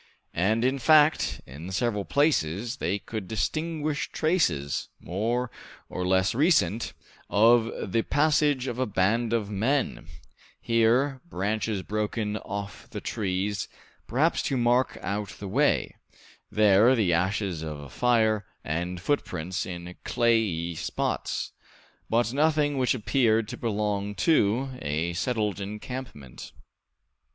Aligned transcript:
And, 0.33 0.65
in 0.65 0.79
fact, 0.79 1.41
in 1.45 1.71
several 1.71 2.05
places 2.05 2.77
they 2.77 2.97
could 2.97 3.27
distinguish 3.27 4.11
traces, 4.11 4.89
more 4.99 5.51
or 5.89 6.07
less 6.07 6.33
recent, 6.33 6.93
of 7.29 7.91
the 7.91 8.01
passage 8.01 8.65
of 8.65 8.79
a 8.79 8.87
band 8.87 9.31
of 9.31 9.51
men 9.51 10.07
here 10.59 11.21
branches 11.29 11.83
broken 11.83 12.37
off 12.37 12.89
the 12.89 12.99
trees, 12.99 13.67
perhaps 14.07 14.41
to 14.41 14.57
mark 14.57 14.97
out 15.01 15.35
the 15.37 15.47
way; 15.47 15.95
there 16.49 16.95
the 16.95 17.13
ashes 17.13 17.61
of 17.61 17.79
a 17.79 17.87
fire, 17.87 18.47
and 18.63 18.99
footprints 18.99 19.67
in 19.67 19.95
clayey 20.03 20.73
spots; 20.73 21.51
but 22.09 22.33
nothing 22.33 22.79
which 22.79 22.95
appeared 22.95 23.47
to 23.49 23.55
belong 23.55 24.15
to 24.15 24.71
a 24.81 25.13
settled 25.13 25.61
encampment. 25.61 26.53